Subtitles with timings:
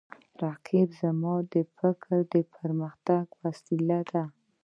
[0.43, 4.23] رقیب زما د فکر د پرمختګ وسیله ده